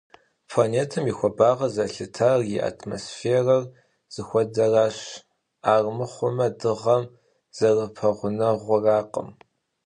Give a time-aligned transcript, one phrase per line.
[0.49, 3.63] Планетэм и хуэбагъыр зэлъытар и атмосферэр
[4.13, 4.97] зыхуэдэращ,
[5.73, 7.03] армыхъумэ Дыгъэм
[7.57, 9.29] зэрыпэгъунэгъуракъым.